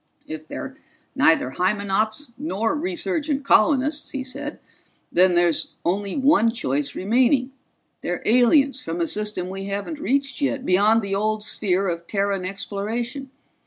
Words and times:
"If 0.25 0.47
they're 0.47 0.77
neither 1.13 1.51
Hymenops 1.51 2.31
nor 2.35 2.75
resurgent 2.75 3.45
colonists," 3.45 4.09
he 4.09 4.23
said, 4.23 4.57
"then 5.11 5.35
there's 5.35 5.73
only 5.85 6.17
one 6.17 6.49
choice 6.51 6.95
remaining 6.95 7.51
they're 8.01 8.23
aliens 8.25 8.81
from 8.81 8.99
a 8.99 9.05
system 9.05 9.47
we 9.47 9.65
haven't 9.65 9.99
reached 9.99 10.41
yet, 10.41 10.65
beyond 10.65 11.03
the 11.03 11.13
old 11.13 11.43
sphere 11.43 11.87
of 11.87 12.07
Terran 12.07 12.45
exploration. 12.45 13.29